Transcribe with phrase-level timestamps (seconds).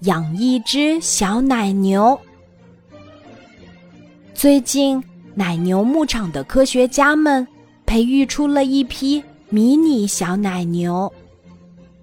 [0.00, 2.18] 养一只小奶牛。
[4.34, 5.02] 最近，
[5.34, 7.46] 奶牛牧场的科学家们
[7.86, 11.10] 培育出了一批迷你小奶牛。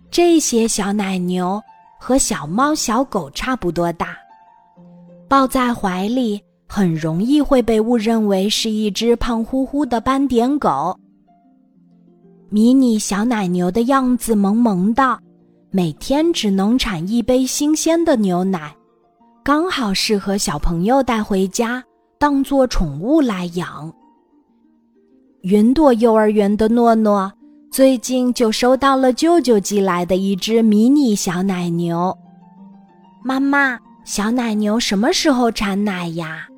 [0.10, 1.62] 这些小奶牛
[2.00, 4.18] 和小猫、小狗差不多大，
[5.28, 10.98] 抱在怀里很容易会被误认为是一只胖乎乎的斑点狗。
[12.50, 15.20] 迷你小奶牛的样子萌萌的。
[15.74, 18.76] 每天只能产一杯新鲜的牛奶，
[19.42, 21.82] 刚好适合小朋友带回家
[22.20, 23.90] 当做宠物来养。
[25.44, 27.32] 云朵幼儿园的诺诺
[27.72, 32.14] 最近就收到了舅舅寄来的一只迷你小奶牛。
[33.24, 36.50] 妈妈，小奶牛什么时候产奶呀？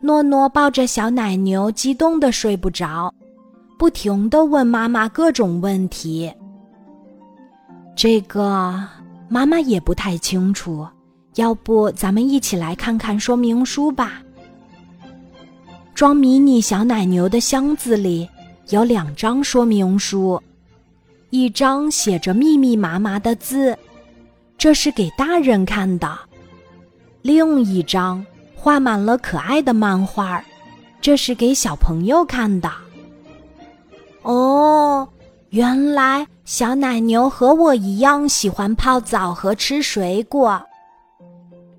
[0.00, 3.14] 诺诺抱着小奶牛，激动的睡不着，
[3.78, 6.28] 不停的问妈妈各种问题。
[7.98, 8.80] 这个
[9.28, 10.86] 妈妈也不太清楚，
[11.34, 14.22] 要不咱们一起来看看说明书吧。
[15.96, 18.28] 装迷你小奶牛的箱子里
[18.68, 20.40] 有两张说明书，
[21.30, 23.76] 一张写着密密麻麻的字，
[24.56, 26.08] 这是给大人看的；
[27.22, 30.40] 另一张画满了可爱的漫画，
[31.00, 32.70] 这是给小朋友看的。
[34.22, 35.08] 哦。
[35.50, 40.60] 原来小奶牛和我一样喜欢泡澡和吃水果。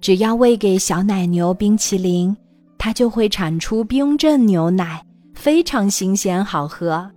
[0.01, 2.35] 只要喂给小奶牛冰淇淋，
[2.77, 7.09] 它就会产出冰镇牛奶，非常新鲜好喝。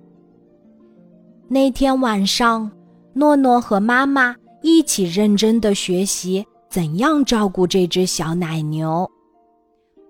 [1.49, 2.71] 那天晚上，
[3.15, 9.11] 诺诺和妈妈一起认真的学习怎样照顾这只小奶牛。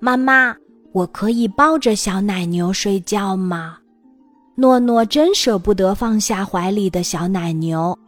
[0.01, 0.57] 妈妈，
[0.93, 3.79] 我可以抱着小奶牛睡觉吗？
[4.55, 7.99] 诺诺真舍不得放下怀里的小奶牛，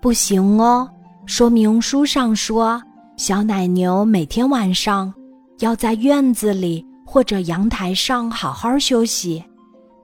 [0.00, 0.88] 不行哦。
[1.24, 2.80] 说明书上说，
[3.16, 5.12] 小奶牛每天晚上
[5.60, 9.42] 要在院子里或者阳台上好好休息，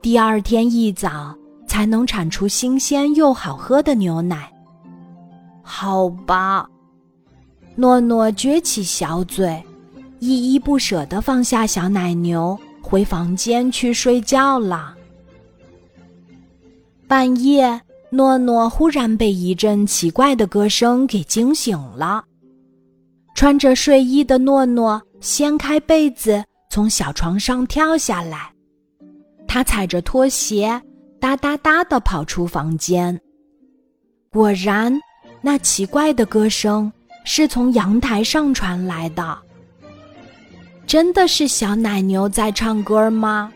[0.01, 4.51] 第二天一早才能产出新鲜又好喝的牛奶。
[5.63, 6.67] 好吧，
[7.77, 9.63] 诺诺撅起小嘴，
[10.19, 14.97] 依依不舍地放下小奶牛，回房间去睡觉了。
[17.13, 17.79] 半夜，
[18.09, 22.25] 诺诺忽然被一阵奇怪的歌声给惊醒了。
[23.35, 28.51] 穿着睡衣的诺诺掀开被子，从小床上跳下来。
[29.47, 30.81] 他踩着拖鞋，
[31.21, 33.21] 哒哒哒地跑出房间。
[34.31, 34.99] 果然，
[35.43, 36.91] 那奇怪的歌声
[37.27, 39.39] 是从阳台上传来的。
[40.87, 43.53] 真的是小奶牛在唱歌吗？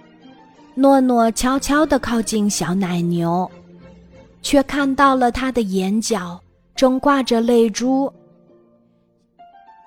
[0.79, 3.51] 诺诺悄悄地靠近小奶牛，
[4.43, 6.39] 却看到了它的眼角
[6.75, 8.13] 正挂着泪珠。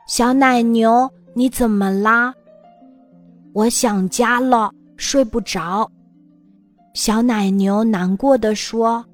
[0.08, 2.34] 小奶牛，你怎么啦？
[3.54, 5.88] 我想家了，睡不着。
[6.96, 9.06] 小奶牛难过地说：“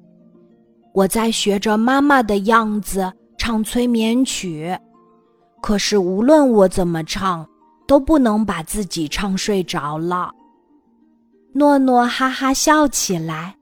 [0.94, 4.74] 我在学着妈妈的样子唱催眠曲，
[5.60, 7.46] 可是无论我怎么唱，
[7.86, 10.32] 都不能把自己唱睡着了。”
[11.56, 13.54] 诺诺哈哈笑起来。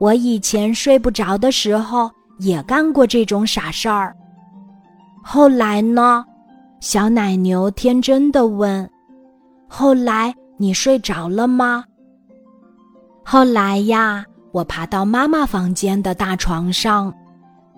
[0.00, 2.10] 我以前睡不着的时候
[2.40, 4.14] 也干过这种傻事儿。
[5.22, 6.24] 后来呢？
[6.80, 8.90] 小奶牛天真的问
[9.66, 11.84] ：“后来你睡着了吗？”
[13.24, 17.14] 后来呀，我爬到妈妈房间的大床上，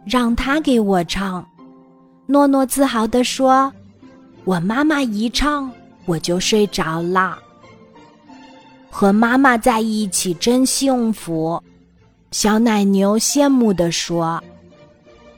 [0.05, 1.47] 让她给我唱。
[2.27, 3.73] 诺诺自豪地说
[4.45, 5.71] ：“我妈妈一唱，
[6.07, 7.39] 我就睡着了。”
[8.99, 11.63] 和妈妈在一起真幸福，
[12.31, 14.43] 小奶牛羡慕地说。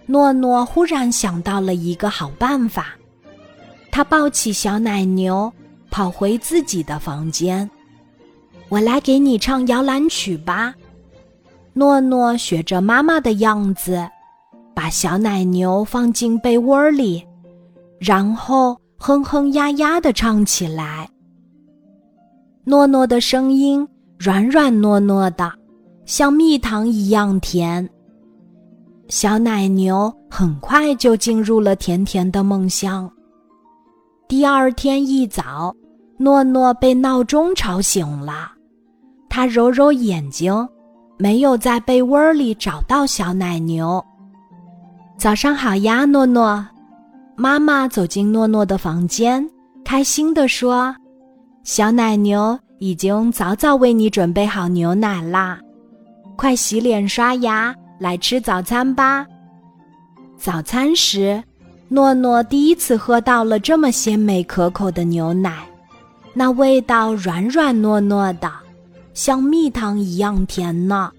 [0.07, 2.91] 诺诺忽然想到了一个好办法，
[3.91, 5.53] 他抱起小奶牛，
[5.91, 7.69] 跑回自己的房间。
[8.69, 10.73] 我来给你唱摇篮曲吧。
[11.73, 14.09] 诺诺学着妈妈的样子，
[14.73, 17.27] 把小奶牛放进被窝里，
[17.99, 21.11] 然后哼哼呀呀地唱起来。
[22.69, 23.89] 诺诺的声音
[24.19, 25.51] 软软糯糯的，
[26.05, 27.89] 像蜜糖一样甜。
[29.09, 33.11] 小奶牛很快就进入了甜甜的梦乡。
[34.29, 35.75] 第二天一早，
[36.19, 38.53] 诺诺被闹钟吵醒了，
[39.31, 40.69] 他揉揉眼睛，
[41.17, 44.05] 没有在被窝里找到小奶牛。
[45.17, 46.63] 早上好呀，诺诺！
[47.35, 49.49] 妈妈走进诺诺的房间，
[49.87, 50.95] 开心地说。
[51.69, 55.61] 小奶牛已经早早为你准备好牛奶啦，
[56.35, 59.27] 快洗脸刷牙来吃早餐吧。
[60.39, 61.45] 早餐时，
[61.89, 65.59] 诺诺第一次喝到了这么鲜美可口的牛奶，
[66.33, 68.51] 那味道软软糯糯的，
[69.13, 71.13] 像蜜糖一样甜呢。